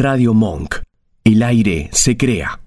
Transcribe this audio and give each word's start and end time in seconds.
Radio 0.00 0.32
Monk. 0.32 0.76
El 1.24 1.42
aire 1.42 1.88
se 1.90 2.16
crea. 2.16 2.60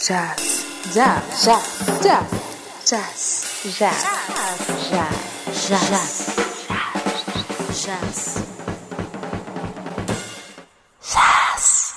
Jazz, 0.00 0.64
jazz, 0.94 1.44
jazz, 1.44 2.02
jazz, 2.02 2.88
jazz, 2.88 3.78
jazz, 3.78 4.00
jazz, 4.90 5.68
jazz, 5.68 6.34
jazz, 7.84 8.44
jazz. 11.12 11.94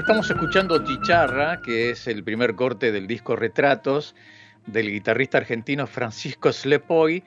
Estamos 0.00 0.28
escuchando 0.28 0.84
Chicharra, 0.84 1.62
que 1.62 1.90
es 1.90 2.08
el 2.08 2.24
primer 2.24 2.56
corte 2.56 2.90
del 2.90 3.06
disco 3.06 3.36
Retratos 3.36 4.16
del 4.66 4.90
guitarrista 4.90 5.38
argentino 5.38 5.86
Francisco 5.86 6.52
Slepoy, 6.52 7.22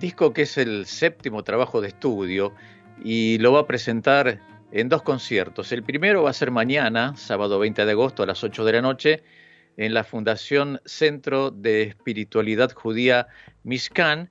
disco 0.00 0.32
que 0.32 0.42
es 0.42 0.56
el 0.56 0.86
séptimo 0.86 1.44
trabajo 1.44 1.82
de 1.82 1.88
estudio 1.88 2.54
y 3.02 3.38
lo 3.38 3.52
va 3.52 3.60
a 3.60 3.66
presentar 3.66 4.40
en 4.72 4.88
dos 4.88 5.02
conciertos. 5.02 5.72
El 5.72 5.82
primero 5.82 6.24
va 6.24 6.30
a 6.30 6.34
ser 6.34 6.50
mañana, 6.50 7.16
sábado 7.16 7.58
20 7.58 7.84
de 7.84 7.92
agosto 7.92 8.22
a 8.22 8.26
las 8.26 8.42
8 8.42 8.64
de 8.64 8.72
la 8.72 8.82
noche, 8.82 9.22
en 9.76 9.94
la 9.94 10.04
Fundación 10.04 10.80
Centro 10.84 11.50
de 11.50 11.82
Espiritualidad 11.82 12.72
Judía 12.72 13.28
Mishkan. 13.62 14.30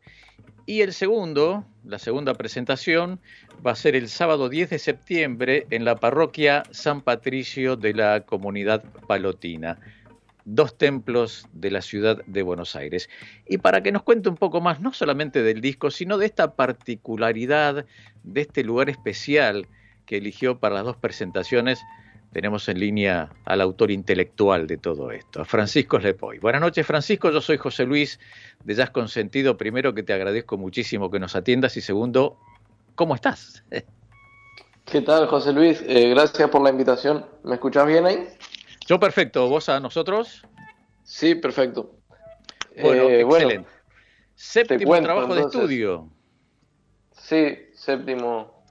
Y 0.66 0.82
el 0.82 0.94
segundo, 0.94 1.66
la 1.84 2.00
segunda 2.00 2.34
presentación, 2.34 3.20
va 3.66 3.72
a 3.72 3.76
ser 3.76 3.96
el 3.96 4.10
sábado 4.10 4.50
10 4.50 4.72
de 4.72 4.80
septiembre 4.80 5.68
en 5.70 5.86
la 5.86 5.96
parroquia 5.96 6.64
San 6.72 7.02
Patricio 7.02 7.76
de 7.76 7.94
la 7.94 8.22
comunidad 8.22 8.84
palotina 9.08 9.80
dos 10.46 10.78
templos 10.78 11.48
de 11.54 11.72
la 11.72 11.82
ciudad 11.82 12.24
de 12.26 12.44
Buenos 12.44 12.76
Aires. 12.76 13.10
Y 13.48 13.58
para 13.58 13.82
que 13.82 13.92
nos 13.92 14.04
cuente 14.04 14.30
un 14.30 14.38
poco 14.38 14.62
más, 14.62 14.80
no 14.80 14.94
solamente 14.94 15.44
del 15.44 15.60
disco, 15.60 15.92
sino 15.92 16.18
de 16.18 16.28
esta 16.28 16.56
particularidad, 16.56 17.86
de 18.24 18.42
este 18.42 18.64
lugar 18.64 18.90
especial 18.90 19.68
que 20.06 20.18
eligió 20.18 20.60
para 20.60 20.76
las 20.76 20.86
dos 20.86 20.98
presentaciones, 20.98 21.82
tenemos 22.32 22.68
en 22.70 22.80
línea 22.80 23.30
al 23.46 23.62
autor 23.62 23.92
intelectual 23.92 24.68
de 24.68 24.78
todo 24.78 25.12
esto, 25.12 25.46
Francisco 25.46 25.98
Lepoy. 25.98 26.38
Buenas 26.40 26.62
noches, 26.62 26.86
Francisco. 26.86 27.32
Yo 27.32 27.42
soy 27.42 27.58
José 27.58 27.86
Luis 27.86 28.20
de 28.64 28.76
Jazz 28.76 28.90
Consentido. 28.92 29.58
Primero 29.58 29.94
que 29.94 30.04
te 30.04 30.14
agradezco 30.14 30.58
muchísimo 30.58 31.10
que 31.10 31.20
nos 31.20 31.36
atiendas 31.36 31.78
y 31.78 31.82
segundo, 31.82 32.38
¿cómo 32.96 33.16
estás? 33.16 33.64
¿Qué 34.86 35.02
tal, 35.02 35.28
José 35.28 35.54
Luis? 35.54 35.82
Eh, 35.88 36.10
gracias 36.10 36.50
por 36.50 36.62
la 36.62 36.70
invitación. 36.70 37.26
¿Me 37.44 37.56
escuchas 37.56 37.88
bien 37.88 38.06
ahí? 38.06 38.28
Yo 38.86 39.00
perfecto, 39.00 39.50
¿vos 39.50 39.68
a 39.70 39.80
nosotros? 39.80 40.46
Sí, 41.04 41.36
perfecto. 41.36 41.96
Bueno, 42.82 43.04
eh, 43.04 43.22
excelente. 43.22 43.70
séptimo 44.36 45.02
trabajo 45.02 45.34
de 45.34 45.42
estudio. 45.42 46.10
Sí, 47.12 47.58
séptimo. 47.74 48.64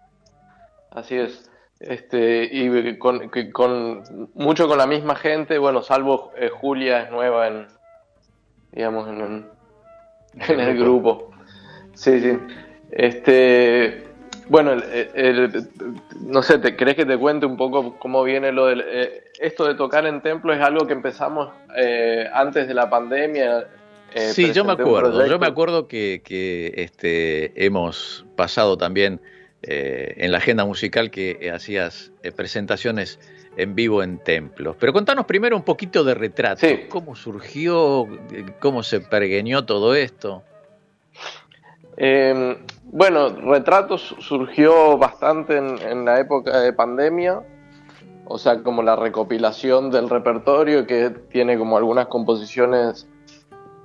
Así 0.91 1.17
es. 1.17 1.51
Este, 1.81 2.49
y 2.51 2.99
con, 2.99 3.29
con, 3.53 4.31
mucho 4.35 4.69
con 4.69 4.79
la 4.79 4.87
misma 4.87 5.17
gente, 5.17 5.59
bueno, 5.59 5.83
salvo 5.83 6.33
eh, 6.37 6.49
Julia 6.49 7.03
es 7.03 7.11
nueva 7.11 7.49
en, 7.49 7.67
digamos, 8.73 9.09
en, 9.09 9.49
en 10.49 10.61
el 10.61 10.79
grupo. 10.79 11.31
Sí, 11.95 12.21
sí. 12.21 12.39
Este, 12.93 14.04
bueno, 14.49 14.73
el, 14.73 15.69
no 16.21 16.43
sé, 16.43 16.59
¿te 16.59 16.77
crees 16.77 16.97
que 16.97 17.07
te 17.07 17.17
cuente 17.17 17.47
un 17.47 17.57
poco 17.57 17.97
cómo 17.99 18.23
viene 18.23 18.53
lo 18.53 18.67
del... 18.67 18.83
Eh, 18.87 19.25
esto 19.41 19.67
de 19.67 19.75
tocar 19.75 20.07
en 20.07 20.21
templo 20.21 20.53
es 20.53 20.61
algo 20.61 20.87
que 20.87 20.93
empezamos 20.93 21.53
eh, 21.77 22.29
antes 22.33 22.69
de 22.69 22.75
la 22.75 22.89
pandemia. 22.89 23.67
Eh, 24.15 24.21
sí, 24.21 24.53
yo 24.53 24.65
me 24.65 24.73
acuerdo, 24.73 25.27
yo 25.27 25.39
me 25.39 25.47
acuerdo 25.47 25.89
que, 25.89 26.23
que 26.25 26.73
este, 26.77 27.65
hemos 27.67 28.25
pasado 28.37 28.77
también 28.77 29.21
en 29.67 30.31
la 30.31 30.39
agenda 30.39 30.67
musical 30.67 31.11
que 31.11 31.51
hacías 31.51 32.13
presentaciones 32.37 33.19
en 33.57 33.75
vivo 33.75 34.03
en 34.03 34.19
templos. 34.19 34.77
Pero 34.79 34.93
contanos 34.93 35.25
primero 35.25 35.57
un 35.57 35.63
poquito 35.63 36.05
de 36.05 36.15
retrato, 36.15 36.67
cómo 36.91 37.17
surgió, 37.17 38.07
cómo 38.61 38.83
se 38.83 39.01
pergueñó 39.01 39.65
todo 39.65 39.95
esto. 39.95 40.43
Eh, 41.97 42.57
bueno, 42.85 43.29
Retratos 43.29 44.15
surgió 44.21 44.97
bastante 44.99 45.57
en, 45.57 46.05
la 46.05 46.21
época 46.21 46.61
de 46.61 46.73
pandemia, 46.73 47.43
o 48.27 48.39
sea, 48.39 48.63
como 48.63 48.83
la 48.83 48.97
recopilación 48.97 49.91
del 49.91 50.09
repertorio 50.09 50.87
que 50.87 51.11
tiene 51.11 51.59
como 51.59 51.77
algunas 51.77 52.07
composiciones 52.07 53.09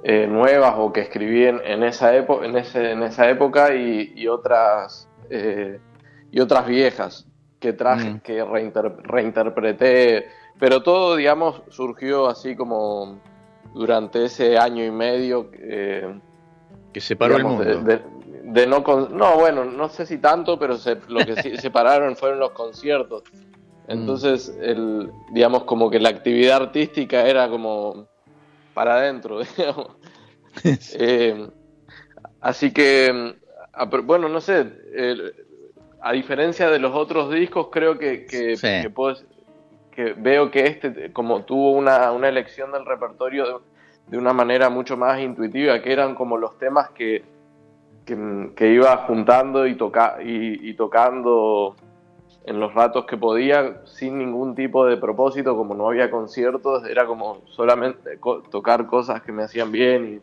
eh, 0.03 0.27
nuevas 0.27 0.75
o 0.77 0.93
que 0.93 1.01
escribí 1.01 1.45
en, 1.45 1.83
esa, 1.83 2.15
en, 2.15 2.55
ese, 2.55 2.91
en 2.91 3.03
esa 3.03 3.29
época 3.29 3.73
y, 3.73 4.27
otras, 4.27 5.09
eh, 5.29 5.79
y 6.31 6.39
otras 6.39 6.67
viejas 6.67 7.27
que 7.59 7.73
traje, 7.73 8.11
mm. 8.11 8.19
que 8.19 8.45
reinterpreté, 9.03 10.27
pero 10.59 10.83
todo, 10.83 11.15
digamos, 11.15 11.63
surgió 11.69 12.27
así 12.27 12.55
como 12.55 13.19
durante 13.73 14.25
ese 14.25 14.57
año 14.57 14.85
y 14.85 14.91
medio. 14.91 15.49
Eh, 15.53 16.19
que 16.93 17.01
separó 17.01 17.37
el 17.37 17.43
mundo. 17.43 17.63
De, 17.63 18.65
no, 18.65 18.79
no, 18.79 19.35
bueno, 19.35 19.63
no 19.65 19.89
sé 19.89 20.05
si 20.05 20.17
tanto, 20.17 20.57
pero 20.57 20.75
lo 21.07 21.19
que 21.25 21.41
sí 21.41 21.57
separaron 21.57 22.15
fueron 22.15 22.39
los 22.39 22.51
conciertos. 22.51 23.23
Mm. 23.33 23.91
Entonces, 23.91 24.57
el, 24.61 25.11
digamos, 25.31 25.63
como 25.63 25.89
que 25.89 25.99
la 25.99 26.09
actividad 26.09 26.63
artística 26.63 27.27
era 27.27 27.49
como 27.49 28.07
para 28.73 28.95
adentro, 28.95 29.39
digamos. 29.57 29.87
Eh, 30.63 31.47
así 32.41 32.71
que, 32.71 33.35
bueno, 34.03 34.29
no 34.29 34.41
sé, 34.41 34.65
a 36.01 36.11
diferencia 36.11 36.69
de 36.69 36.79
los 36.79 36.95
otros 36.95 37.31
discos, 37.31 37.67
creo 37.71 37.97
que, 37.97 38.25
que, 38.25 38.55
que, 39.95 40.13
veo 40.13 40.49
que 40.49 40.65
este, 40.65 41.11
como 41.11 41.43
tuvo 41.43 41.71
una, 41.71 42.11
una 42.11 42.29
elección 42.29 42.71
del 42.71 42.85
repertorio 42.85 43.63
de 44.09 44.17
una 44.17 44.33
manera 44.33 44.69
mucho 44.69 44.97
más 44.97 45.19
intuitiva, 45.19 45.81
que 45.81 45.91
eran 45.91 46.15
como 46.15 46.37
los 46.37 46.57
temas 46.57 46.89
que, 46.89 47.23
que, 48.05 48.73
iba 48.73 48.97
juntando 49.05 49.67
y, 49.67 49.75
toca, 49.75 50.17
y, 50.23 50.73
tocando 50.73 51.75
en 52.45 52.59
los 52.59 52.73
ratos 52.73 53.05
que 53.05 53.17
podía, 53.17 53.81
sin 53.85 54.17
ningún 54.17 54.55
tipo 54.55 54.85
de 54.85 54.97
propósito, 54.97 55.55
como 55.55 55.75
no 55.75 55.87
había 55.89 56.09
conciertos, 56.09 56.87
era 56.87 57.05
como 57.05 57.43
solamente 57.45 58.17
tocar 58.49 58.87
cosas 58.87 59.21
que 59.21 59.31
me 59.31 59.43
hacían 59.43 59.71
bien 59.71 60.21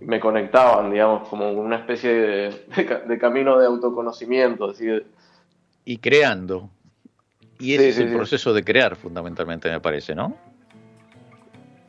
y, 0.00 0.04
me 0.04 0.18
conectaban, 0.18 0.90
digamos, 0.90 1.28
como 1.28 1.50
una 1.52 1.76
especie 1.76 2.10
de, 2.10 3.18
camino 3.20 3.58
de 3.58 3.66
autoconocimiento. 3.66 4.70
Así 4.70 4.86
Y 5.84 5.98
creando. 5.98 6.70
Y 7.58 7.74
ese 7.74 7.90
es 7.90 7.98
el 7.98 8.16
proceso 8.16 8.54
de 8.54 8.64
crear, 8.64 8.96
fundamentalmente, 8.96 9.70
me 9.70 9.78
parece, 9.78 10.14
¿no? 10.14 10.34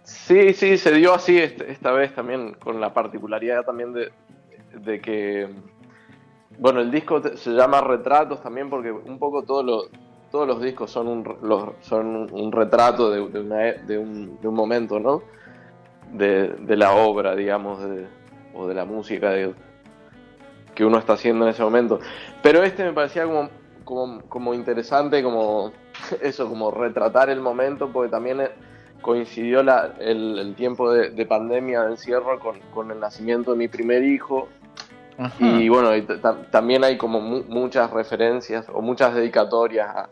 Sí, 0.04 0.54
sí, 0.54 0.78
se 0.78 0.92
dio 0.94 1.14
así 1.14 1.38
esta 1.38 1.92
vez 1.92 2.14
también, 2.14 2.56
con 2.56 2.82
la 2.82 2.94
particularidad 2.94 3.64
también 3.64 3.94
de, 3.94 5.02
que, 5.02 5.48
bueno, 6.58 6.82
el 6.82 6.92
disco 6.92 7.22
se 7.36 7.52
llama 7.52 7.82
Retratos 7.82 8.42
también 8.42 8.70
porque 8.70 8.92
un 8.92 9.20
poco 9.20 9.44
todos 9.44 9.64
los, 9.64 9.90
todos 10.32 10.48
los 10.48 10.62
discos 10.62 10.90
son 10.90 11.08
un, 11.08 11.76
son 11.82 12.28
un 12.32 12.52
retrato 12.52 13.12
de, 13.12 13.20
de, 13.30 13.40
un, 13.98 14.40
de, 14.42 14.48
un, 14.48 14.56
momento, 14.56 15.00
¿no? 15.00 15.22
De, 16.14 16.76
la 16.76 16.94
obra, 16.94 17.36
digamos, 17.36 17.80
o 18.54 18.68
de 18.68 18.74
la 18.74 18.86
música 18.86 19.34
que 20.74 20.86
uno 20.86 20.98
está 20.98 21.14
haciendo 21.14 21.46
en 21.46 21.52
ese 21.52 21.64
momento. 21.64 22.00
Pero 22.42 22.64
este 22.64 22.84
me 22.84 22.94
parecía 22.94 23.26
como, 23.26 23.50
como, 23.84 24.22
como 24.22 24.54
interesante, 24.54 25.22
como 25.22 25.72
eso, 26.22 26.50
como 26.50 26.72
retratar 26.72 27.30
el 27.30 27.42
momento, 27.42 27.92
porque 27.92 28.10
también 28.10 28.42
coincidió 29.02 29.64
la, 29.64 29.94
el, 30.00 30.54
tiempo 30.56 30.92
de, 30.92 31.26
pandemia, 31.26 31.84
de 31.84 31.92
encierro, 31.92 32.40
con, 32.40 32.92
el 32.92 33.00
nacimiento 33.00 33.52
de 33.52 33.58
mi 33.58 33.68
primer 33.68 34.04
hijo. 34.04 34.48
Y 35.40 35.70
bueno, 35.70 35.92
también 36.50 36.84
hay 36.84 36.98
como 36.98 37.22
muchas 37.22 37.92
referencias 37.92 38.66
o 38.74 38.82
muchas 38.82 39.14
dedicatorias 39.14 40.10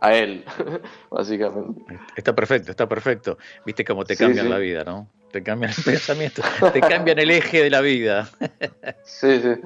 a, 0.00 0.14
él, 0.14 0.44
básicamente. 1.10 1.98
Está 2.16 2.34
perfecto, 2.34 2.70
está 2.70 2.88
perfecto. 2.88 3.36
Viste 3.66 3.84
cómo 3.84 4.04
te 4.04 4.16
cambian 4.16 4.48
la 4.48 4.58
vida, 4.58 4.84
¿no? 4.84 5.08
Te 5.30 5.42
cambian 5.42 5.72
el 5.76 5.84
pensamiento, 5.84 6.40
te 6.72 6.80
cambian 6.80 7.18
el 7.18 7.30
eje 7.30 7.62
de 7.62 7.70
la 7.70 7.82
vida. 7.82 8.30
sí, 9.04 9.40
sí. 9.40 9.60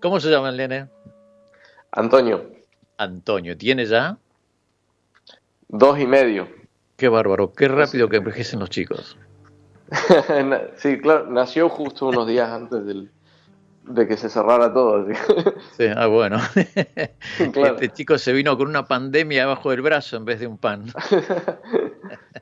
¿Cómo 0.00 0.20
se 0.20 0.28
llama 0.28 0.50
el 0.50 0.56
nene? 0.56 0.88
Antonio. 1.92 2.50
Antonio, 2.98 3.56
¿tiene 3.56 3.86
ya? 3.86 4.18
Dos 5.68 5.98
y 5.98 6.06
medio. 6.06 6.48
Qué 6.98 7.08
bárbaro, 7.08 7.52
qué 7.52 7.68
rápido 7.68 8.08
que 8.08 8.16
envejecen 8.16 8.58
los 8.58 8.70
chicos. 8.70 9.16
sí, 10.78 10.98
claro, 10.98 11.30
nació 11.30 11.68
justo 11.68 12.08
unos 12.08 12.26
días 12.26 12.50
antes 12.50 12.84
de 13.84 14.08
que 14.08 14.16
se 14.16 14.28
cerrara 14.28 14.74
todo. 14.74 15.06
Sí, 15.76 15.84
ah, 15.94 16.08
bueno. 16.08 16.38
Este 17.38 17.90
chico 17.90 18.18
se 18.18 18.32
vino 18.32 18.58
con 18.58 18.66
una 18.66 18.84
pandemia 18.86 19.44
abajo 19.44 19.70
del 19.70 19.80
brazo 19.80 20.16
en 20.16 20.24
vez 20.24 20.40
de 20.40 20.48
un 20.48 20.58
pan. 20.58 20.86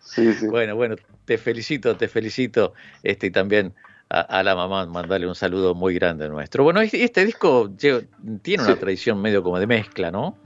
sí, 0.00 0.32
sí. 0.32 0.46
Bueno, 0.48 0.74
bueno, 0.74 0.96
te 1.26 1.36
felicito, 1.36 1.94
te 1.98 2.08
felicito. 2.08 2.72
Este, 3.02 3.26
y 3.26 3.30
también 3.30 3.74
a, 4.08 4.42
la 4.42 4.54
mamá, 4.54 4.86
mandarle 4.86 5.28
un 5.28 5.34
saludo 5.34 5.74
muy 5.74 5.92
grande 5.92 6.30
nuestro. 6.30 6.64
Bueno, 6.64 6.80
este 6.80 7.26
disco 7.26 7.70
tiene 7.76 8.64
una 8.64 8.76
tradición 8.76 9.20
medio 9.20 9.42
como 9.42 9.58
de 9.58 9.66
mezcla, 9.66 10.10
¿no? 10.10 10.38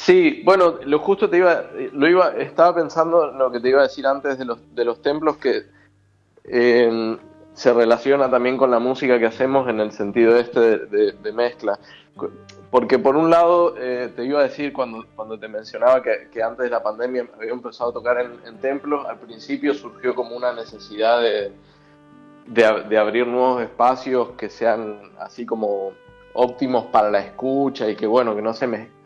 Sí, 0.00 0.42
bueno, 0.44 0.76
lo 0.84 1.00
justo 1.00 1.28
te 1.28 1.38
iba, 1.38 1.64
lo 1.92 2.08
iba, 2.08 2.28
estaba 2.36 2.72
pensando 2.76 3.30
en 3.30 3.38
lo 3.38 3.50
que 3.50 3.58
te 3.58 3.68
iba 3.68 3.80
a 3.80 3.82
decir 3.82 4.06
antes 4.06 4.38
de 4.38 4.44
los, 4.44 4.74
de 4.74 4.84
los 4.84 5.02
templos 5.02 5.38
que 5.38 5.64
eh, 6.44 7.18
se 7.52 7.72
relaciona 7.74 8.30
también 8.30 8.56
con 8.56 8.70
la 8.70 8.78
música 8.78 9.18
que 9.18 9.26
hacemos 9.26 9.68
en 9.68 9.80
el 9.80 9.90
sentido 9.90 10.36
este 10.36 10.78
de, 10.86 11.32
mezcla. 11.32 11.80
Porque 12.70 13.00
por 13.00 13.16
un 13.16 13.28
lado, 13.28 13.74
eh, 13.76 14.12
te 14.14 14.24
iba 14.24 14.38
a 14.38 14.44
decir 14.44 14.72
cuando, 14.72 15.04
cuando 15.16 15.36
te 15.36 15.48
mencionaba 15.48 16.00
que, 16.00 16.42
antes 16.42 16.64
de 16.64 16.70
la 16.70 16.82
pandemia 16.82 17.26
había 17.36 17.50
empezado 17.50 17.90
a 17.90 17.92
tocar 17.92 18.20
en, 18.20 18.58
templos, 18.58 19.04
al 19.04 19.18
principio 19.18 19.74
surgió 19.74 20.14
como 20.14 20.36
una 20.36 20.52
necesidad 20.52 21.20
de, 21.20 21.52
de, 22.46 22.98
abrir 22.98 23.26
nuevos 23.26 23.62
espacios 23.62 24.28
que 24.38 24.48
sean 24.48 25.10
así 25.18 25.44
como 25.44 25.90
óptimos 26.34 26.86
para 26.86 27.10
la 27.10 27.18
escucha 27.18 27.90
y 27.90 27.96
que 27.96 28.06
bueno, 28.06 28.36
que 28.36 28.42
no 28.42 28.54
se 28.54 28.68
me... 28.68 28.97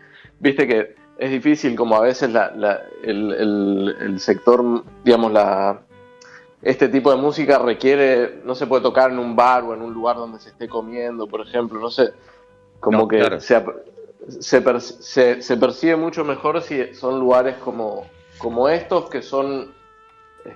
Viste 0.43 0.67
que 0.67 0.95
es 1.17 1.31
difícil 1.31 1.75
como 1.75 1.97
a 1.97 2.01
veces 2.01 2.31
el, 3.03 3.95
el 3.99 4.21
sector, 4.21 4.85
digamos, 5.05 5.33
la, 5.33 5.81
este 6.63 6.89
tipo 6.89 7.11
de 7.11 7.17
música 7.17 7.59
requiere, 7.59 8.41
no 8.45 8.55
se 8.55 8.67
puede 8.67 8.83
tocar 8.83 9.11
en 9.11 9.19
un 9.19 9.35
bar 9.35 9.65
o 9.65 9.75
en 9.75 9.83
un 9.83 9.93
lugar 9.93 10.17
donde 10.17 10.39
se 10.39 10.51
esté 10.51 10.69
comiendo, 10.69 11.27
por 11.27 11.41
ejemplo, 11.41 11.81
no 11.81 11.91
sé, 11.91 12.13
como 12.79 13.09
que 13.09 13.41
se, 13.41 13.63
se, 14.41 15.43
se, 15.43 15.57
percibe 15.57 15.97
mucho 15.97 16.25
mejor 16.25 16.63
si 16.63 16.95
son 16.95 17.19
lugares 17.19 17.57
como, 17.57 18.07
como 18.39 18.69
estos 18.69 19.11
que 19.11 19.23
son, 19.23 19.73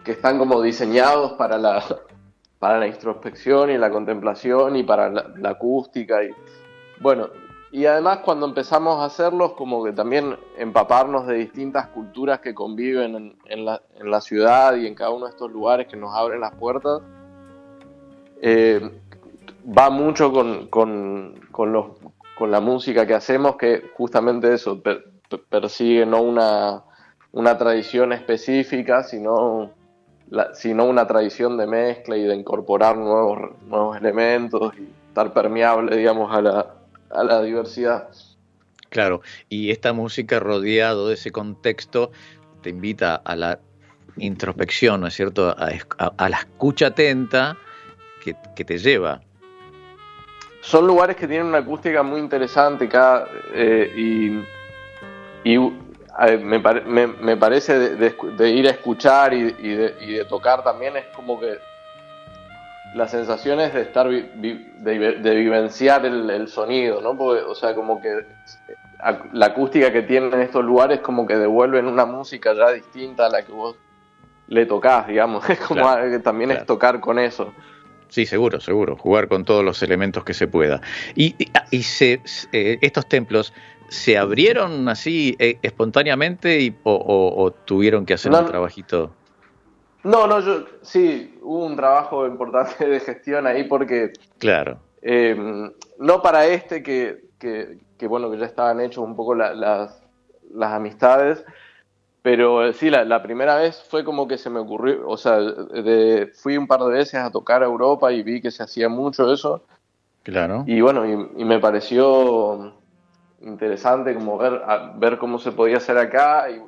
que 0.04 0.12
están 0.12 0.38
como 0.38 0.62
diseñados 0.62 1.32
para 1.32 1.58
la, 1.58 1.84
para 2.60 2.78
la 2.78 2.86
introspección 2.86 3.70
y 3.72 3.78
la 3.78 3.90
contemplación 3.90 4.76
y 4.76 4.84
para 4.84 5.10
la 5.10 5.50
acústica 5.50 6.22
y 6.22 6.30
bueno, 7.00 7.30
y 7.72 7.86
además 7.86 8.18
cuando 8.18 8.46
empezamos 8.46 9.00
a 9.00 9.06
hacerlos, 9.06 9.52
como 9.52 9.82
que 9.84 9.92
también 9.92 10.36
empaparnos 10.56 11.26
de 11.26 11.34
distintas 11.34 11.88
culturas 11.88 12.40
que 12.40 12.54
conviven 12.54 13.36
en, 13.46 13.64
la, 13.64 14.20
ciudad 14.20 14.76
y 14.76 14.86
en 14.86 14.94
cada 14.94 15.10
uno 15.10 15.26
de 15.26 15.32
estos 15.32 15.50
lugares 15.50 15.88
que 15.88 15.96
nos 15.96 16.14
abren 16.14 16.40
las 16.40 16.54
puertas, 16.54 17.02
eh, 18.40 18.80
va 19.66 19.90
mucho 19.90 20.32
con, 20.32 21.40
los, 21.72 21.86
con 22.36 22.50
la 22.50 22.60
música 22.60 23.06
que 23.06 23.14
hacemos, 23.14 23.56
que 23.56 23.90
justamente 23.96 24.54
eso, 24.54 24.80
persigue 25.50 26.06
no 26.06 26.22
una, 26.22 26.84
una 27.32 27.58
tradición 27.58 28.12
específica, 28.12 29.02
sino, 29.02 29.72
sino 30.54 30.84
una 30.84 31.06
tradición 31.06 31.56
de 31.56 31.66
mezcla 31.66 32.16
y 32.16 32.22
de 32.22 32.34
incorporar 32.36 32.96
nuevos, 32.96 33.38
nuevos 33.66 33.96
elementos 33.96 34.72
y 34.78 34.88
estar 35.08 35.32
permeable, 35.32 35.96
digamos, 35.96 36.32
a 36.32 36.40
la, 36.40 36.66
a 37.10 37.24
la 37.24 37.42
diversidad. 37.42 38.08
Claro, 38.88 39.20
y 39.48 39.70
esta 39.70 39.92
música 39.92 40.40
rodeado 40.40 41.08
de 41.08 41.14
ese 41.14 41.30
contexto 41.32 42.12
te 42.62 42.70
invita 42.70 43.16
a 43.16 43.36
la 43.36 43.58
introspección, 44.16 45.00
¿no 45.00 45.06
es 45.06 45.14
cierto? 45.14 45.54
A, 45.58 46.28
la 46.28 46.38
escucha 46.38 46.88
atenta 46.88 47.56
que, 48.22 48.64
te 48.64 48.78
lleva. 48.78 49.20
Son 50.60 50.86
lugares 50.86 51.16
que 51.16 51.28
tienen 51.28 51.46
una 51.46 51.58
acústica 51.58 52.02
muy 52.02 52.20
interesante 52.20 52.88
cada, 52.88 53.28
eh, 53.54 53.92
y, 55.44 55.56
me, 56.42 57.06
me, 57.06 57.36
parece 57.36 57.78
de, 57.78 58.50
ir 58.50 58.66
a 58.66 58.70
escuchar 58.70 59.32
y, 59.34 59.52
de, 59.52 59.94
y 60.00 60.12
de 60.14 60.24
tocar 60.24 60.64
también 60.64 60.96
es 60.96 61.04
como 61.14 61.38
que 61.38 61.58
las 62.96 63.10
sensaciones 63.10 63.74
de 63.74 63.82
estar 63.82 64.08
de, 64.08 65.34
vivenciar 65.34 66.06
el, 66.06 66.48
sonido, 66.48 67.00
¿no? 67.00 67.10
o 67.10 67.54
sea, 67.54 67.74
como 67.74 68.00
que 68.00 68.24
la 69.32 69.46
acústica 69.46 69.92
que 69.92 70.02
tienen 70.02 70.40
estos 70.40 70.64
lugares 70.64 71.00
como 71.00 71.26
que 71.26 71.36
devuelven 71.36 71.86
una 71.86 72.06
música 72.06 72.54
ya 72.54 72.72
distinta 72.72 73.26
a 73.26 73.28
la 73.28 73.44
que 73.44 73.52
vos 73.52 73.76
le 74.48 74.64
tocás, 74.66 75.06
digamos. 75.08 75.48
Es 75.50 75.58
como 75.58 75.94
que 75.96 76.18
también 76.20 76.50
es 76.52 76.64
tocar 76.64 77.00
con 77.00 77.18
eso. 77.18 77.52
Sí, 78.08 78.24
seguro, 78.24 78.60
seguro. 78.60 78.96
Jugar 78.96 79.28
con 79.28 79.44
todos 79.44 79.64
los 79.64 79.82
elementos 79.82 80.24
que 80.24 80.32
se 80.32 80.46
pueda. 80.46 80.80
Y, 81.14 81.34
y, 81.70 81.82
se, 81.82 82.22
eh, 82.52 82.78
estos 82.80 83.06
templos 83.08 83.52
se 83.88 84.16
abrieron 84.16 84.88
así 84.88 85.36
eh, 85.38 85.58
espontáneamente 85.62 86.60
y, 86.60 86.76
o, 86.84 87.52
tuvieron 87.64 88.06
que 88.06 88.14
hacer 88.14 88.32
un 88.32 88.46
trabajito. 88.46 89.12
No, 90.06 90.28
no, 90.28 90.38
yo 90.38 90.64
sí, 90.82 91.36
hubo 91.42 91.66
un 91.66 91.74
trabajo 91.74 92.28
importante 92.28 92.86
de 92.86 93.00
gestión 93.00 93.44
ahí 93.44 93.64
porque... 93.64 94.12
Claro. 94.38 94.78
Em, 95.02 95.72
no 95.98 96.22
para 96.22 96.46
este 96.46 96.82
que, 96.82 97.24
que, 97.38 98.06
bueno, 98.06 98.30
que 98.30 98.38
ya 98.38 98.46
estaban 98.46 98.80
hechos 98.80 99.04
un 99.04 99.16
poco 99.16 99.34
las, 99.34 99.56
las 99.56 100.72
amistades, 100.72 101.44
pero 102.22 102.72
sí, 102.72 102.88
la, 102.88 103.22
primera 103.22 103.56
vez 103.56 103.82
fue 103.88 104.04
como 104.04 104.28
que 104.28 104.38
se 104.38 104.48
me 104.48 104.60
ocurrió, 104.60 105.08
o 105.08 105.16
sea, 105.16 105.40
de, 105.40 106.30
fui 106.34 106.56
un 106.56 106.68
par 106.68 106.80
de 106.84 106.90
veces 106.90 107.14
a 107.16 107.32
tocar 107.32 107.64
a 107.64 107.66
Europa 107.66 108.12
y 108.12 108.22
vi 108.22 108.40
que 108.40 108.52
se 108.52 108.62
hacía 108.62 108.88
mucho 108.88 109.32
eso. 109.32 109.64
Claro. 110.22 110.62
Y 110.68 110.80
bueno, 110.80 111.04
y, 111.04 111.44
me 111.44 111.58
pareció 111.58 112.74
interesante 113.40 114.14
como 114.14 114.38
ver, 114.38 114.62
ver 114.98 115.18
cómo 115.18 115.40
se 115.40 115.50
podía 115.50 115.78
hacer 115.78 115.98
acá 115.98 116.48
y 116.48 116.60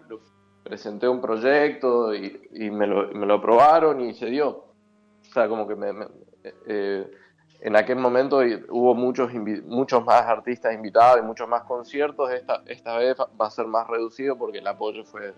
presenté 0.68 1.08
un 1.08 1.20
proyecto 1.20 2.14
y, 2.14 2.70
me, 2.70 2.86
lo, 2.86 3.08
me, 3.12 3.26
lo, 3.26 3.34
aprobaron 3.34 4.00
y 4.00 4.14
se 4.14 4.26
dio. 4.26 4.48
O 4.48 5.32
sea, 5.32 5.48
como 5.48 5.66
que 5.66 5.74
me, 5.74 5.92
eh, 6.66 7.10
en 7.60 7.76
aquel 7.76 7.96
momento 7.96 8.40
hubo 8.68 8.94
muchos, 8.94 9.32
muchos 9.64 10.04
más 10.04 10.22
artistas 10.26 10.74
invitados 10.74 11.20
y 11.20 11.22
muchos 11.22 11.48
más 11.48 11.62
conciertos. 11.64 12.30
Esta, 12.30 12.62
esta 12.66 12.96
vez 12.98 13.16
va 13.18 13.46
a 13.46 13.50
ser 13.50 13.66
más 13.66 13.86
reducido 13.88 14.36
porque 14.38 14.58
el 14.58 14.66
apoyo 14.66 15.04
fue, 15.04 15.34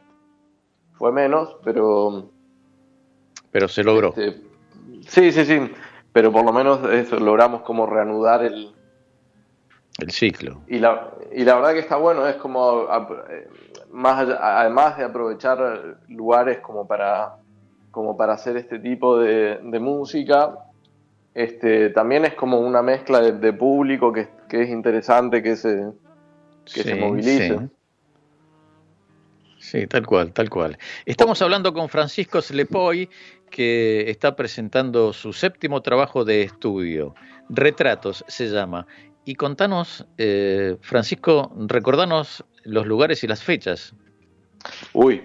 fue 0.93 1.12
menos, 1.12 1.56
pero... 1.65 2.31
Pero 3.50 3.69
se 3.69 3.83
logró. 3.83 4.09
Este, 4.09 4.43
sí, 5.06 5.33
sí, 5.33 5.44
sí. 5.44 5.73
Pero 6.12 6.31
por 6.31 6.44
lo 6.44 6.53
menos 6.53 6.88
eso, 6.91 7.19
logramos 7.19 7.62
como 7.62 7.87
reanudar 7.87 8.44
el... 8.44 8.75
El 9.99 10.11
ciclo. 10.11 10.62
Y 10.67 10.79
la, 10.79 11.12
y 11.33 11.44
la 11.44 11.56
verdad 11.56 11.73
que 11.73 11.81
está 11.81 11.97
bueno, 11.97 12.26
es 12.26 12.37
como... 12.37 12.87
Más 13.92 14.28
además 14.40 14.96
de 14.98 15.04
aprovechar 15.04 15.98
lugares 16.08 16.60
como 16.60 16.87
para, 16.87 17.37
como 17.90 18.16
para 18.16 18.34
hacer 18.34 18.56
este 18.56 18.78
tipo 18.78 19.19
de, 19.19 19.58
música, 19.81 20.54
este, 21.34 21.90
también 21.90 22.25
es 22.25 22.34
como 22.34 22.60
una 22.60 22.82
mezcla 22.82 23.20
de, 23.20 23.52
público 23.52 24.12
que, 24.12 24.28
es 24.50 24.69
interesante 24.69 25.42
que 25.42 25.56
se, 25.56 25.88
que 26.64 26.82
se 26.82 26.94
movilice. 26.94 27.69
Sí. 29.59 29.87
tal 29.87 30.06
cual, 30.06 30.32
tal 30.32 30.49
cual. 30.49 30.78
Estamos 31.04 31.42
hablando 31.42 31.73
con 31.75 31.88
Francisco 31.88 32.40
Slepoy, 32.40 33.11
que 33.50 34.09
está 34.11 34.35
presentando 34.35 35.12
su 35.12 35.32
séptimo 35.32 35.82
trabajo 35.82 36.25
de 36.25 36.42
estudio. 36.42 37.14
Retratos 37.49 38.25
se 38.28 38.49
llama. 38.49 38.87
Y 39.25 39.35
contanos, 39.35 40.07
eh, 40.19 40.77
Francisco, 40.81 41.53
recordanos 41.57 42.45
los 42.65 42.87
lugares 42.87 43.23
y 43.25 43.27
las 43.27 43.43
fechas. 43.43 43.95
Uy, 44.93 45.23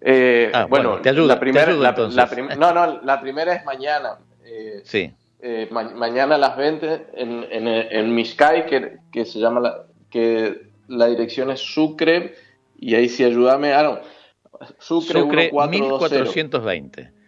eh, 0.00 0.50
ah, 0.54 0.66
bueno, 0.66 1.00
te 1.00 1.10
ayuda, 1.10 1.34
la 1.34 1.40
primera, 1.40 1.72
no, 2.56 2.72
no, 2.72 3.00
la 3.02 3.20
primera 3.20 3.54
es 3.54 3.64
mañana. 3.64 4.18
Eh, 4.44 4.80
sí. 4.84 5.12
Eh, 5.42 5.68
mañana 5.70 6.34
a 6.34 6.38
las 6.38 6.56
20 6.56 7.06
en, 7.14 7.46
en, 7.50 7.66
en 7.66 8.24
que, 9.12 9.24
se 9.24 9.38
llama 9.38 9.60
la, 9.60 9.86
que 10.10 10.68
la 10.88 11.06
dirección 11.06 11.50
es 11.50 11.60
Sucre, 11.60 12.34
y 12.78 12.94
ahí 12.94 13.08
sí 13.08 13.24
ayúdame, 13.24 13.72
ah, 13.72 13.82
no, 13.82 14.00
Sucre, 14.78 15.20
Sucre 15.20 15.50
1420. 15.52 17.19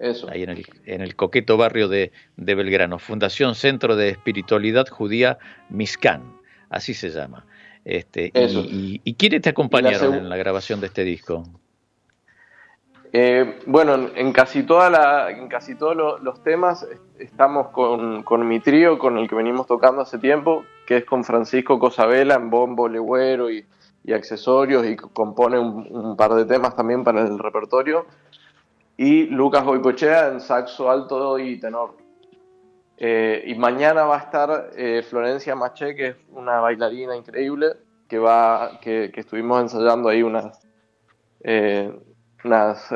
Eso. 0.00 0.28
Ahí 0.30 0.42
en 0.42 0.50
el, 0.50 0.66
en 0.86 1.02
el 1.02 1.14
coqueto 1.14 1.56
barrio 1.56 1.86
de, 1.86 2.10
de 2.36 2.54
Belgrano. 2.54 2.98
Fundación 2.98 3.54
Centro 3.54 3.94
de 3.94 4.08
Espiritualidad 4.08 4.88
Judía 4.88 5.38
Miscán, 5.68 6.22
así 6.70 6.94
se 6.94 7.10
llama. 7.10 7.44
Este, 7.84 8.32
y, 8.34 9.00
y, 9.04 9.14
quiénes 9.14 9.42
te 9.42 9.50
acompañaron 9.50 10.14
en 10.14 10.28
la 10.28 10.36
grabación 10.36 10.80
de 10.80 10.88
este 10.88 11.04
disco? 11.04 11.44
Eh, 13.12 13.58
bueno, 13.66 14.10
en 14.14 14.32
casi, 14.32 14.62
toda 14.62 14.88
la, 14.88 15.30
en 15.30 15.48
casi 15.48 15.74
todos 15.74 16.20
los 16.22 16.42
temas 16.42 16.86
estamos 17.18 17.68
con, 17.68 18.22
con, 18.22 18.46
mi 18.46 18.60
trío, 18.60 18.98
con 18.98 19.18
el 19.18 19.28
que 19.28 19.34
venimos 19.34 19.66
tocando 19.66 20.02
hace 20.02 20.18
tiempo, 20.18 20.64
que 20.86 20.98
es 20.98 21.04
con 21.04 21.24
Francisco 21.24 21.78
Cosabela 21.78 22.34
en 22.34 22.50
bombo, 22.50 22.88
legüero 22.88 23.50
y, 23.50 23.64
y 24.04 24.12
accesorios, 24.12 24.86
y 24.86 24.96
compone 24.96 25.58
un, 25.58 26.16
par 26.16 26.34
de 26.34 26.44
temas 26.44 26.76
también 26.76 27.02
para 27.02 27.22
el 27.22 27.38
repertorio, 27.38 28.06
y 29.02 29.24
Lucas 29.28 29.64
Boicochea 29.64 30.28
en 30.28 30.42
saxo 30.42 30.90
alto 30.90 31.38
y 31.38 31.58
tenor. 31.58 31.96
Eh, 32.98 33.44
y 33.46 33.54
mañana 33.54 34.02
va 34.02 34.16
a 34.16 34.18
estar 34.18 34.72
eh, 34.76 35.02
Florencia 35.08 35.56
Maché, 35.56 35.94
que 35.94 36.08
es 36.08 36.16
una 36.32 36.60
bailarina 36.60 37.16
increíble, 37.16 37.76
que 38.06 38.18
va, 38.18 38.78
que, 38.82 39.10
estuvimos 39.14 39.62
ensayando 39.62 40.10
ahí 40.10 40.22
unas, 40.22 40.60
eh, 41.42 41.90
unas, 42.44 42.90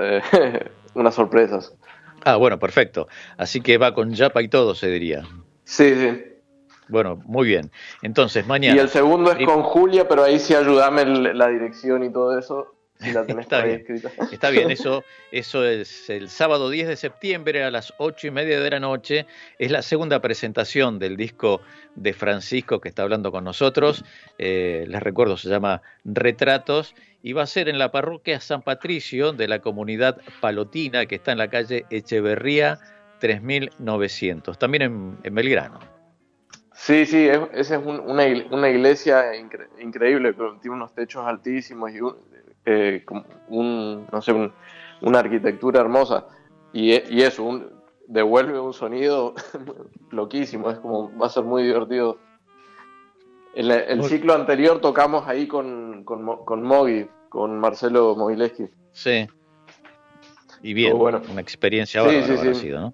unas 0.94 1.14
sorpresas. 1.14 1.74
Ah, 2.22 2.36
bueno, 2.36 2.58
perfecto. 2.58 3.08
Así 3.38 3.62
que 3.62 3.78
va 3.78 3.94
con 3.94 4.12
Yapa 4.12 4.42
y 4.42 4.48
todo, 4.48 4.74
se 4.74 4.88
diría. 4.88 5.22
Sí, 5.64 5.94
sí. 5.94 6.22
Bueno, 6.88 7.18
muy 7.24 7.46
bien. 7.46 7.70
Entonces, 8.02 8.46
mañana. 8.46 8.76
Y 8.76 8.78
el 8.78 8.90
segundo 8.90 9.32
es 9.32 9.46
con 9.46 9.62
Julia, 9.62 10.06
pero 10.06 10.24
ahí 10.24 10.38
sí 10.38 10.54
ayúdame 10.54 11.06
la 11.06 11.48
dirección 11.48 12.04
y 12.04 12.12
todo 12.12 12.38
eso. 12.38 12.74
Si 13.00 13.12
la 13.12 13.26
tenés 13.26 13.44
está 13.46 13.64
bien. 13.64 13.80
escrita. 13.80 14.10
Está 14.30 14.50
bien, 14.50 14.70
eso, 14.70 15.04
eso 15.32 15.64
es 15.64 16.08
el 16.10 16.28
sábado 16.28 16.70
10 16.70 16.88
de 16.88 16.96
septiembre 16.96 17.64
a 17.64 17.70
las 17.70 17.92
ocho 17.98 18.26
y 18.26 18.30
media 18.30 18.60
de 18.60 18.70
la 18.70 18.80
noche. 18.80 19.26
Es 19.58 19.70
la 19.70 19.82
segunda 19.82 20.20
presentación 20.20 20.98
del 20.98 21.16
disco 21.16 21.60
de 21.94 22.12
Francisco 22.12 22.80
que 22.80 22.88
está 22.88 23.02
hablando 23.02 23.32
con 23.32 23.44
nosotros. 23.44 24.04
Eh, 24.38 24.84
les 24.88 25.02
recuerdo, 25.02 25.36
se 25.36 25.48
llama 25.48 25.82
Retratos 26.04 26.94
y 27.22 27.32
va 27.32 27.42
a 27.42 27.46
ser 27.46 27.68
en 27.68 27.78
la 27.78 27.90
parroquia 27.90 28.38
San 28.38 28.62
Patricio 28.62 29.32
de 29.32 29.48
la 29.48 29.60
comunidad 29.60 30.20
palotina 30.40 31.06
que 31.06 31.14
está 31.14 31.32
en 31.32 31.38
la 31.38 31.48
calle 31.48 31.86
Echeverría 31.90 32.78
3900, 33.20 34.58
también 34.58 35.16
en, 35.22 35.34
Belgrano. 35.34 35.93
Sí, 36.84 37.06
sí, 37.06 37.26
esa 37.54 37.76
es 37.76 37.82
una, 37.82 38.28
iglesia 38.68 39.34
increíble, 39.80 40.34
tiene 40.60 40.76
unos 40.76 40.94
techos 40.94 41.24
altísimos 41.26 41.90
y 41.90 41.98
eh, 42.66 43.02
un, 43.48 44.06
no 44.12 44.20
sé, 44.20 44.52
una 45.00 45.20
arquitectura 45.20 45.80
hermosa. 45.80 46.26
Y, 46.74 46.90
y 46.92 47.22
eso, 47.22 47.70
devuelve 48.06 48.60
un 48.60 48.74
sonido 48.74 49.34
loquísimo, 50.10 50.70
es 50.70 50.78
como, 50.80 51.10
va 51.16 51.28
a 51.28 51.30
ser 51.30 51.44
muy 51.44 51.62
divertido. 51.62 52.18
El, 53.54 53.70
el 53.70 54.04
ciclo 54.04 54.34
anterior 54.34 54.78
tocamos 54.82 55.26
ahí 55.26 55.46
con, 55.46 56.04
con, 56.04 56.44
con 56.44 56.62
Mogi, 56.62 57.06
con 57.30 57.58
Marcelo 57.60 58.14
Mogileski. 58.14 58.66
Sí. 58.92 59.26
Y 60.60 60.74
bien, 60.74 60.98
bueno. 60.98 61.22
una 61.30 61.40
experiencia 61.40 62.06
sí, 62.10 62.36
sí, 62.36 62.54
sí. 62.54 62.68
¿no? 62.68 62.92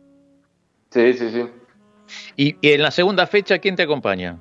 Sí, 0.90 1.12
sí, 1.14 1.30
sí. 1.30 1.48
¿Y, 2.36 2.56
en 2.62 2.82
la 2.82 2.90
segunda 2.90 3.26
fecha 3.26 3.58
quién 3.58 3.76
te 3.76 3.82
acompaña? 3.82 4.38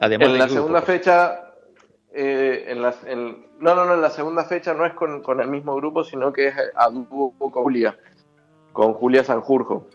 Además 0.00 0.28
en 0.28 0.38
la 0.38 0.48
segunda 0.48 0.82
fecha, 0.82 1.52
eh, 2.12 2.66
en 2.68 2.82
la, 2.82 2.94
no, 3.58 3.74
no, 3.74 3.84
no, 3.84 3.94
en 3.94 4.00
la 4.00 4.10
segunda 4.10 4.44
fecha 4.44 4.74
no 4.74 4.86
es 4.86 4.94
con, 4.94 5.22
con 5.22 5.40
el 5.40 5.48
mismo 5.48 5.74
grupo, 5.76 6.04
sino 6.04 6.32
que 6.32 6.48
es 6.48 6.54
a 6.74 6.88
dúo 6.90 7.34
con 7.38 7.50
Julia, 7.50 7.98
con 8.72 8.94
Julia 8.94 9.24
Sanjurjo. 9.24 9.88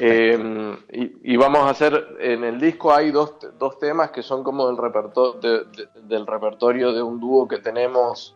Eh, 0.00 0.76
y, 1.22 1.36
vamos 1.36 1.60
a 1.60 1.70
hacer, 1.70 2.16
en 2.18 2.42
el 2.42 2.60
disco 2.60 2.92
hay 2.92 3.12
dos, 3.12 3.36
dos 3.56 3.78
temas 3.78 4.10
que 4.10 4.22
son 4.22 4.42
como 4.42 4.66
del, 4.66 4.76
repertorio 4.76 5.64
del 5.94 6.26
repertorio 6.26 6.92
de 6.92 7.02
un 7.02 7.20
dúo 7.20 7.46
que 7.46 7.58
tenemos, 7.58 8.34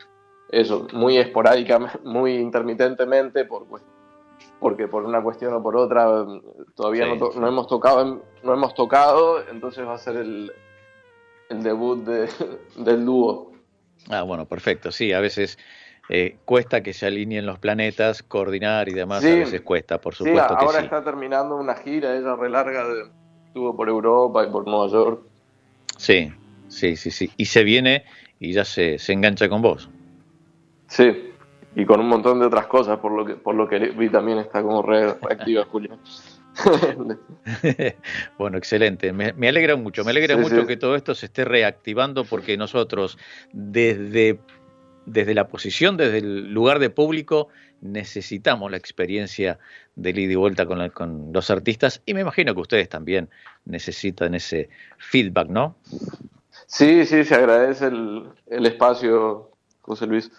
eso, 0.50 0.86
muy 0.92 1.18
esporádicamente, 1.18 1.98
muy 2.04 2.36
intermitentemente, 2.36 3.44
por, 3.44 3.66
porque 4.58 4.88
por 4.88 5.04
una 5.04 5.22
cuestión 5.22 5.54
o 5.54 5.62
por 5.62 5.76
otra 5.76 6.26
todavía 6.74 7.06
no, 7.06 7.30
no, 7.34 7.48
hemos 7.48 7.66
tocado, 7.66 8.22
no 8.42 8.52
hemos 8.52 8.74
tocado, 8.74 9.46
entonces 9.48 9.86
va 9.86 9.94
a 9.94 9.98
ser 9.98 10.16
el, 10.16 10.52
el 11.48 11.62
debut 11.62 12.04
de, 12.04 12.28
del 12.76 13.04
dúo. 13.04 13.52
Ah, 14.08 14.22
bueno, 14.22 14.46
perfecto, 14.46 14.92
sí, 14.92 15.12
a 15.12 15.20
veces 15.20 15.58
eh, 16.08 16.36
cuesta 16.44 16.82
que 16.82 16.92
se 16.92 17.06
alineen 17.06 17.46
los 17.46 17.58
planetas, 17.58 18.22
coordinar 18.22 18.88
y 18.88 18.94
demás, 18.94 19.24
a 19.24 19.28
veces 19.28 19.60
cuesta, 19.62 20.00
por 20.00 20.14
supuesto 20.14 20.56
sí, 20.58 20.64
ahora 20.66 20.80
está 20.80 21.04
terminando 21.04 21.56
una 21.56 21.74
gira, 21.74 22.16
ella 22.16 22.36
relarga, 22.36 22.86
de, 22.86 23.02
estuvo 23.46 23.76
por 23.76 23.88
Europa 23.88 24.44
y 24.46 24.50
por 24.50 24.66
Nueva 24.66 24.88
York. 24.88 25.22
Sí, 25.96 26.32
sí, 26.68 26.96
sí, 26.96 27.10
sí. 27.10 27.30
Y 27.36 27.46
se 27.46 27.64
viene 27.64 28.04
y 28.38 28.52
ya 28.52 28.64
se, 28.64 28.98
se 28.98 29.12
engancha 29.12 29.48
con 29.48 29.60
vos. 29.60 29.90
Sí, 30.86 31.29
y 31.74 31.84
con 31.84 32.00
un 32.00 32.08
montón 32.08 32.40
de 32.40 32.46
otras 32.46 32.66
cosas, 32.66 32.98
por 32.98 33.12
lo 33.12 33.24
que, 33.24 33.34
por 33.34 33.54
lo 33.54 33.68
que 33.68 33.78
vi 33.78 34.08
también 34.08 34.38
está 34.38 34.62
como 34.62 34.82
reactiva 34.82 35.64
Julia. 35.66 35.96
bueno, 38.38 38.58
excelente. 38.58 39.12
Me, 39.12 39.48
alegra 39.48 39.76
mucho, 39.76 40.04
me 40.04 40.10
alegra 40.10 40.36
mucho 40.36 40.66
que 40.66 40.76
todo 40.76 40.96
esto 40.96 41.14
se 41.14 41.26
esté 41.26 41.44
reactivando 41.44 42.24
porque 42.24 42.56
nosotros 42.56 43.18
desde 43.52 44.40
desde 45.06 45.34
la 45.34 45.48
posición, 45.48 45.96
desde 45.96 46.18
el 46.18 46.52
lugar 46.52 46.78
de 46.78 46.90
público, 46.90 47.48
necesitamos 47.80 48.70
la 48.70 48.76
experiencia 48.76 49.58
de 49.96 50.10
ida 50.10 50.32
y 50.32 50.36
vuelta 50.36 50.66
con, 50.66 50.88
con, 50.90 51.32
los 51.32 51.50
artistas 51.50 52.02
y 52.06 52.14
me 52.14 52.20
imagino 52.20 52.54
que 52.54 52.60
ustedes 52.60 52.88
también 52.88 53.28
necesitan 53.64 54.34
ese 54.34 54.68
feedback, 54.98 55.48
¿no? 55.48 55.76
Sí, 56.66 57.04
sí, 57.06 57.24
se 57.24 57.34
agradece 57.34 57.86
el, 57.86 58.66
espacio, 58.66 59.50
José 59.80 60.06
Luis. 60.06 60.30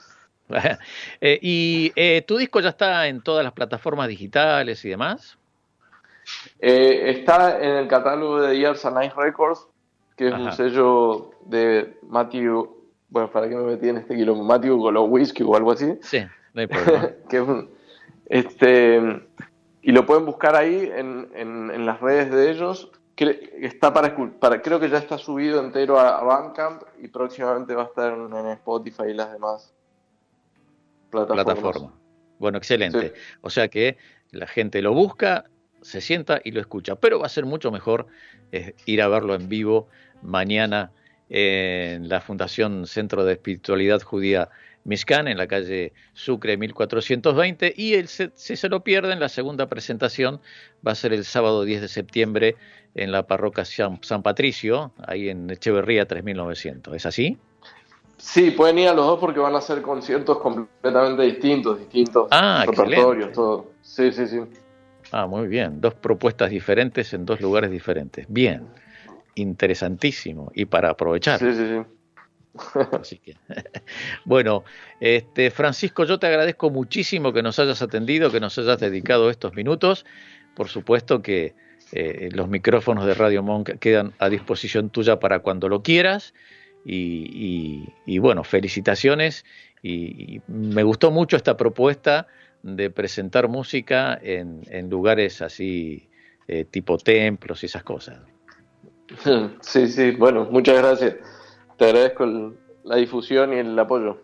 Eh, 1.22 1.40
¿Y 1.42 1.92
eh, 1.96 2.24
tu 2.24 2.38
disco 2.38 2.60
ya 2.60 2.70
está 2.70 3.08
en 3.08 3.22
todas 3.22 3.44
las 3.44 3.54
plataformas 3.54 4.08
digitales 4.08 4.84
y 4.86 4.90
demás? 4.90 5.38
Eh, 6.60 7.12
está 7.12 7.60
en 7.60 7.76
el 7.78 7.88
catálogo 7.88 8.42
de 8.42 8.58
Years 8.58 8.86
and 8.86 9.14
Records, 9.16 9.68
que 10.16 10.28
es 10.30 10.34
un 10.34 10.52
sello 10.52 11.32
de 11.46 11.98
Matthew 12.04 12.82
bueno, 13.12 13.30
¿para 13.30 13.50
qué 13.50 13.56
me 13.56 13.64
metí 13.64 13.90
en 13.90 13.98
este 13.98 14.16
quilombo? 14.16 14.92
los 14.92 15.10
whisky 15.10 15.44
o 15.44 15.56
algo 15.56 15.74
así. 15.74 16.00
Sí, 16.02 16.24
no 16.54 16.62
hay 16.62 16.68
problema. 16.68 17.10
este, 18.26 19.22
y 19.82 19.92
lo 19.92 20.06
pueden 20.06 20.26
buscar 20.26 20.56
ahí 20.56 20.90
en, 20.96 21.30
en, 21.36 21.86
las 21.86 22.00
redes 22.00 22.32
de 22.32 22.50
ellos. 22.50 22.90
Está 23.18 23.94
para, 23.94 24.16
para, 24.40 24.62
creo 24.62 24.80
que 24.80 24.90
ya 24.90 24.98
está 24.98 25.18
subido 25.18 25.60
entero 25.60 26.00
a, 26.00 26.24
Bandcamp 26.24 26.84
y 27.00 27.10
próximamente 27.10 27.76
va 27.76 27.84
a 27.84 27.88
estar 27.88 28.14
en, 28.14 28.48
Spotify 28.48 29.04
y 29.10 29.14
las 29.14 29.34
demás 29.34 29.74
Plataforma. 31.12 31.94
Bueno, 32.40 32.58
excelente. 32.58 33.14
O 33.42 33.50
sea 33.50 33.68
que 33.68 33.98
la 34.32 34.48
gente 34.48 34.82
lo 34.82 34.94
busca, 34.94 35.46
se 35.82 36.02
sienta 36.02 36.42
y 36.44 36.52
lo 36.52 36.60
escucha. 36.60 36.96
Pero 36.96 37.20
va 37.20 37.28
a 37.28 37.30
ser 37.30 37.46
mucho 37.46 37.72
mejor 37.72 38.08
eh, 38.52 38.74
ir 38.86 39.02
a 39.02 39.08
verlo 39.08 39.36
en 39.36 39.48
vivo 39.48 39.88
mañana 40.22 40.92
en 41.30 42.10
la 42.10 42.20
Fundación 42.20 42.88
Centro 42.88 43.24
de 43.24 43.34
Espiritualidad 43.34 44.02
Judía 44.02 44.50
Mishkan, 44.84 45.28
en 45.28 45.38
la 45.38 45.48
calle 45.48 45.94
Sucre 46.14 46.58
1420, 46.58 47.74
y 47.78 47.94
el, 47.94 48.08
si 48.08 48.30
se 48.36 48.70
lo 48.70 48.84
pierden, 48.84 49.20
la 49.20 49.30
segunda 49.30 49.68
presentación 49.68 50.42
va 50.86 50.94
a 50.94 50.96
ser 50.96 51.14
el 51.14 51.24
sábado 51.24 51.64
10 51.64 51.82
de 51.82 51.88
septiembre 51.88 52.56
en 52.96 53.12
la 53.12 53.28
parroquia 53.28 53.64
San, 53.64 54.24
Patricio, 54.24 54.92
ahí 55.06 55.30
en 55.30 55.50
Echeverría 55.50 56.06
3900. 56.06 56.96
¿Es 56.96 57.06
así? 57.06 57.38
Sí, 58.22 58.52
pueden 58.52 58.78
ir 58.78 58.88
a 58.88 58.94
los 58.94 59.06
dos 59.06 59.20
porque 59.20 59.40
van 59.40 59.56
a 59.56 59.62
ser 59.62 59.82
conciertos 59.82 60.38
completamente 60.38 61.24
distintos, 61.24 61.80
distintos 61.80 62.28
ah, 62.32 62.66
repertorios, 62.68 63.32
todo. 63.32 63.72
Sí, 63.82 64.12
sí, 64.12 64.28
sí. 64.28 64.40
Ah, 65.12 65.26
muy 65.26 65.48
bien. 65.48 65.82
Dos 65.82 65.96
propuestas 65.96 66.52
diferentes 66.52 67.14
en 67.14 67.26
dos 67.26 67.42
lugares 67.42 67.72
diferentes. 67.72 68.26
Bien 68.30 68.68
interesantísimo 69.36 70.52
y 70.54 70.66
para 70.66 70.90
aprovechar. 70.90 71.40
Sí, 71.40 71.54
sí, 71.54 71.66
sí. 71.68 72.80
Así 73.00 73.18
que, 73.18 73.36
bueno, 74.26 74.64
este, 75.00 75.52
Francisco, 75.52 76.04
yo 76.04 76.20
te 76.20 76.28
agradezco 76.28 76.70
muchísimo 76.70 77.32
que 77.32 77.42
nos 77.42 77.60
hayas 77.60 77.82
atendido, 77.82 78.32
que 78.32 78.40
nos 78.40 78.58
hayas 78.58 78.80
dedicado 78.80 79.30
estos 79.30 79.56
minutos. 79.56 80.06
Por 80.56 80.68
supuesto 80.68 81.22
que 81.22 81.56
eh, 81.94 82.30
los 82.34 82.50
micrófonos 82.50 83.06
de 83.06 83.14
Radio 83.14 83.42
Monk 83.42 83.80
quedan 83.80 84.14
a 84.20 84.30
disposición 84.30 84.90
tuya 84.90 85.20
para 85.20 85.40
cuando 85.40 85.70
lo 85.70 85.82
quieras. 85.82 86.34
Y, 86.86 88.20
bueno, 88.20 88.44
felicitaciones. 88.44 89.46
Y, 89.84 90.42
me 90.48 90.84
gustó 90.84 91.12
mucho 91.12 91.38
esta 91.38 91.58
propuesta 91.58 92.28
de 92.64 92.90
presentar 92.90 93.48
música 93.48 94.20
en, 94.22 94.62
en 94.70 94.90
lugares 94.90 95.42
así, 95.42 96.10
eh, 96.48 96.66
tipo 96.66 96.98
templos 96.98 97.64
y 97.64 97.66
esas 97.66 97.84
cosas. 97.84 98.20
Sí, 99.62 99.88
sí, 99.88 100.12
bueno, 100.12 100.48
muchas 100.50 100.78
gracias. 100.78 101.16
Te 101.78 101.86
agradezco 101.86 102.54
la 102.84 102.96
difusión 102.96 103.54
y 103.54 103.58
el 103.58 103.78
apoyo. 103.78 104.22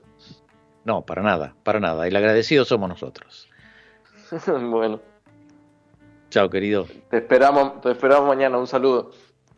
No, 0.85 1.05
para 1.05 1.21
nada, 1.21 1.55
para 1.63 1.79
nada. 1.79 2.07
El 2.07 2.15
agradecido 2.15 2.63
somos 2.63 2.87
nosotros. 2.87 3.49
bueno. 4.47 5.01
Chao, 6.29 6.49
querido. 6.49 6.87
Te 7.09 7.17
esperamos, 7.17 7.81
te 7.81 7.91
esperamos 7.91 8.27
mañana. 8.27 8.57
Un 8.57 8.67
saludo. 8.67 9.11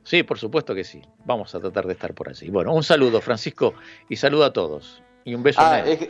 Sí, 0.03 0.24
por 0.24 0.39
supuesto 0.39 0.74
que 0.74 0.84
sí. 0.84 1.01
Vamos 1.25 1.53
a 1.56 1.60
tratar 1.60 1.86
de 1.86 1.94
estar 1.94 2.13
por 2.13 2.29
allí. 2.29 2.50
Bueno, 2.50 2.74
un 2.74 2.84
saludo, 2.84 3.22
Francisco, 3.22 3.74
y 4.08 4.15
saludo 4.15 4.46
a 4.46 4.53
todos. 4.53 5.03
Y 5.24 5.36
un 5.36 5.44
beso. 5.44 5.62
Ah, 5.62 5.82
es 5.82 6.10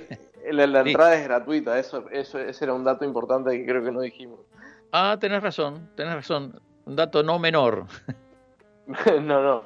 la, 0.51 0.63
entrada 0.63 1.15
es 1.15 1.23
gratuita. 1.23 1.77
Eso, 1.77 2.09
eso, 2.11 2.39
ese 2.39 2.65
era 2.65 2.73
un 2.73 2.83
dato 2.83 3.05
importante 3.05 3.51
que 3.51 3.65
creo 3.65 3.83
que 3.83 3.91
no 3.91 4.01
dijimos. 4.01 4.39
Ah, 4.91 5.17
tenés 5.19 5.43
razón, 5.43 5.89
tenés 5.95 6.13
razón. 6.13 6.59
Un 6.85 6.95
dato 6.95 7.23
no 7.23 7.39
menor. 7.39 7.85
no, 9.21 9.43
no. 9.43 9.63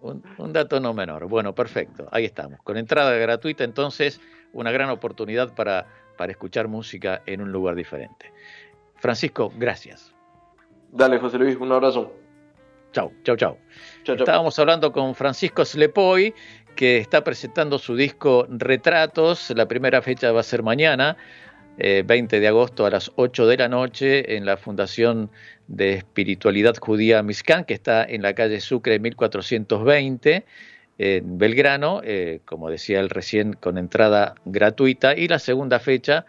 Un, 0.00 0.52
dato 0.52 0.80
no 0.80 0.94
menor. 0.94 1.28
Bueno, 1.28 1.54
perfecto. 1.54 2.08
Ahí 2.10 2.24
estamos. 2.24 2.60
Con 2.62 2.76
entrada 2.76 3.12
gratuita, 3.12 3.64
entonces, 3.64 4.20
una 4.52 4.72
gran 4.72 4.90
oportunidad 4.90 5.54
para, 5.54 5.86
para 6.16 6.32
escuchar 6.32 6.68
música 6.68 7.22
en 7.26 7.40
un 7.40 7.52
lugar 7.52 7.74
diferente. 7.74 8.32
Francisco, 8.96 9.52
gracias. 9.56 10.12
Dale, 10.90 11.18
José 11.18 11.38
Luis, 11.38 11.56
un 11.56 11.72
abrazo. 11.72 12.12
Chau, 12.92 13.10
chau, 13.24 13.36
chau. 13.36 13.58
Estábamos 14.04 14.58
hablando 14.58 14.92
con 14.92 15.14
Francisco 15.14 15.64
Slepoy, 15.64 16.34
que 16.76 16.98
está 16.98 17.24
presentando 17.24 17.78
su 17.78 17.96
disco 17.96 18.46
Retratos. 18.50 19.50
La 19.56 19.66
primera 19.66 20.02
fecha 20.02 20.30
va 20.30 20.40
a 20.40 20.42
ser 20.42 20.62
mañana 20.62 21.16
20 21.78 22.38
de 22.38 22.48
agosto 22.48 22.84
a 22.84 22.90
las 22.90 23.10
8 23.16 23.46
de 23.46 23.56
la 23.56 23.68
noche 23.68 24.36
en 24.36 24.44
la 24.44 24.58
Fundación 24.58 25.30
de 25.68 25.94
Espiritualidad 25.94 26.76
Judía 26.78 27.22
Miscán, 27.22 27.64
que 27.64 27.72
está 27.72 28.04
en 28.04 28.20
la 28.20 28.34
calle 28.34 28.60
Sucre 28.60 28.98
1420 28.98 30.44
en 30.98 31.38
Belgrano, 31.38 32.02
eh, 32.04 32.40
como 32.44 32.68
decía 32.68 33.00
él 33.00 33.08
recién, 33.08 33.54
con 33.54 33.78
entrada 33.78 34.34
gratuita. 34.44 35.16
Y 35.16 35.28
la 35.28 35.38
segunda 35.38 35.80
fecha 35.80 36.26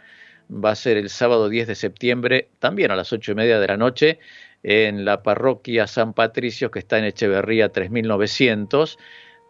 va 0.50 0.72
a 0.72 0.76
ser 0.76 0.96
el 0.96 1.10
sábado 1.10 1.50
10 1.50 1.68
de 1.68 1.76
septiembre, 1.76 2.48
también 2.60 2.92
a 2.92 2.96
las 2.96 3.12
ocho 3.12 3.34
y 3.34 3.36
media 3.36 3.60
de 3.60 3.68
la 3.68 3.78
noche, 3.78 4.20
en 4.64 5.06
la 5.06 5.22
parroquia 5.24 5.88
San 5.88 6.14
Patricio, 6.14 6.72
que 6.72 6.80
está 6.80 6.98
en 6.98 7.06
Echeverría 7.06 7.70
3900, 7.70 8.98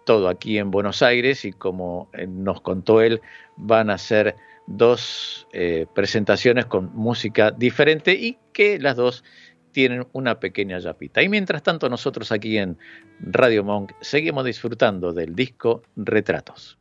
todo 0.06 0.28
aquí 0.28 0.58
en 0.58 0.72
Buenos 0.72 1.02
Aires, 1.02 1.46
y 1.46 1.54
como 1.54 2.10
eh, 2.14 2.28
nos 2.28 2.62
contó 2.62 3.02
él, 3.02 3.22
van 3.56 3.90
a 3.90 3.98
ser 3.98 4.36
dos 4.66 5.48
eh, 5.54 5.86
presentaciones 5.94 6.66
con 6.66 6.94
música 6.96 7.52
diferente 7.52 8.14
y 8.14 8.38
que 8.54 8.80
las 8.80 8.96
dos 8.96 9.24
tienen 9.72 10.08
una 10.14 10.40
pequeña 10.40 10.80
yapita. 10.80 11.22
Y 11.22 11.30
mientras 11.30 11.64
tanto 11.64 11.90
nosotros 11.90 12.32
aquí 12.32 12.58
en 12.58 12.78
Radio 13.20 13.64
Monk 13.64 13.92
seguimos 14.02 14.46
disfrutando 14.46 15.14
del 15.14 15.36
disco 15.36 15.82
Retratos. 15.96 16.78